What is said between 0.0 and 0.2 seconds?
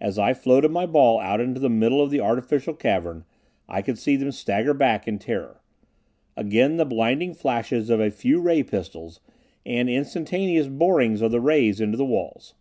As